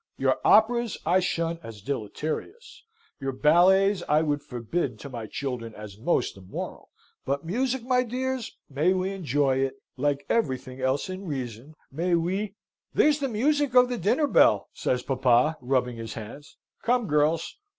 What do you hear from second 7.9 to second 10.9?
dears! May we enjoy it, like everything